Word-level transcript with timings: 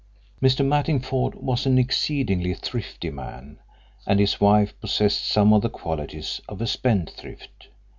Mr. 0.41 0.65
Mattingford 0.65 1.35
was 1.35 1.67
an 1.67 1.77
exceedingly 1.77 2.55
thrifty 2.55 3.11
man, 3.11 3.59
and 4.07 4.19
his 4.19 4.41
wife 4.41 4.73
possessed 4.81 5.27
some 5.27 5.53
of 5.53 5.61
the 5.61 5.69
qualities 5.69 6.41
of 6.49 6.59
a 6.59 6.65
spendthrift. 6.65 7.67